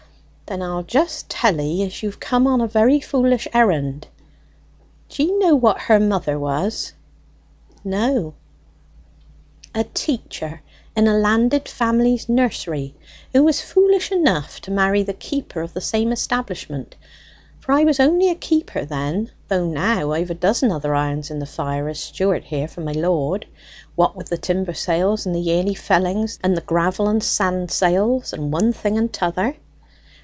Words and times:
"Then 0.47 0.61
I'll 0.61 0.83
just 0.83 1.29
tell 1.29 1.61
'ee 1.61 1.89
you've 2.01 2.19
come 2.19 2.45
on 2.45 2.59
a 2.59 2.67
very 2.67 2.99
foolish 2.99 3.47
errand. 3.53 4.09
D'ye 5.07 5.27
know 5.37 5.55
what 5.55 5.83
her 5.83 5.97
mother 5.97 6.37
was?" 6.37 6.91
"No." 7.85 8.33
"A 9.73 9.85
teacher 9.85 10.61
in 10.93 11.07
a 11.07 11.13
landed 11.17 11.69
family's 11.69 12.27
nursery, 12.27 12.95
who 13.31 13.45
was 13.45 13.61
foolish 13.61 14.11
enough 14.11 14.59
to 14.63 14.71
marry 14.71 15.03
the 15.03 15.13
keeper 15.13 15.61
of 15.61 15.71
the 15.73 15.79
same 15.79 16.11
establishment; 16.11 16.97
for 17.61 17.71
I 17.71 17.85
was 17.85 18.01
only 18.01 18.29
a 18.29 18.35
keeper 18.35 18.83
then, 18.83 19.31
though 19.47 19.65
now 19.65 20.11
I've 20.11 20.31
a 20.31 20.33
dozen 20.33 20.69
other 20.69 20.93
irons 20.93 21.31
in 21.31 21.39
the 21.39 21.45
fire 21.45 21.87
as 21.87 22.01
steward 22.01 22.43
here 22.43 22.67
for 22.67 22.81
my 22.81 22.91
lord, 22.91 23.47
what 23.95 24.17
with 24.17 24.27
the 24.27 24.37
timber 24.37 24.73
sales 24.73 25.25
and 25.25 25.33
the 25.33 25.39
yearly 25.39 25.75
fellings, 25.75 26.39
and 26.43 26.57
the 26.57 26.61
gravel 26.61 27.07
and 27.07 27.23
sand 27.23 27.71
sales 27.71 28.33
and 28.33 28.51
one 28.51 28.73
thing 28.73 28.97
and 28.97 29.13
'tother. 29.13 29.55